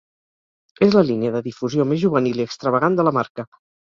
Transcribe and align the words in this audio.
És 0.85 0.95
la 0.99 1.03
línia 1.09 1.33
de 1.35 1.41
difusió 1.49 1.85
més 1.91 2.01
juvenil 2.05 2.41
i 2.43 2.47
extravagant 2.49 2.99
de 3.01 3.09
la 3.09 3.13
marca. 3.21 3.49